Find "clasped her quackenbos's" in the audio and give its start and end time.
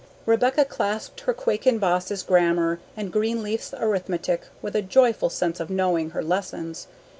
0.65-2.23